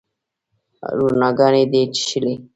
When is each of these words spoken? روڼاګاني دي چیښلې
روڼاګاني 0.97 1.63
دي 1.71 1.81
چیښلې 1.95 2.33